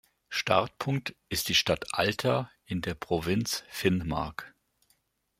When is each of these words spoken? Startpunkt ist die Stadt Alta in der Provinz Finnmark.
Startpunkt 0.29 1.15
ist 1.29 1.47
die 1.47 1.53
Stadt 1.53 1.89
Alta 1.93 2.49
in 2.65 2.81
der 2.81 2.95
Provinz 2.95 3.63
Finnmark. 3.69 4.55